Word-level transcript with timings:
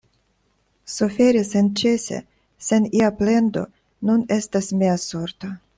Suferi 0.93 1.43
senĉese, 1.49 2.19
sen 2.69 2.91
ia 3.03 3.13
plendo, 3.23 3.67
nun 4.11 4.29
estas 4.41 4.75
mia 4.81 5.03
sorto. 5.11 5.59